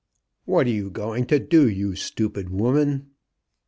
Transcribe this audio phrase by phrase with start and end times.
[0.45, 3.11] "What are you going to do, you stupid woman?"